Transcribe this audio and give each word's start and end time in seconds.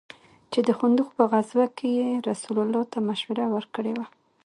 چې 0.51 0.59
د 0.67 0.69
خندق 0.77 1.07
په 1.17 1.23
غزوه 1.31 1.65
كښې 1.77 1.89
يې 1.99 2.09
رسول 2.29 2.57
الله 2.63 2.81
ته 2.91 2.97
مشوره 3.07 3.45
وركړې 3.53 3.93
وه. 3.97 4.05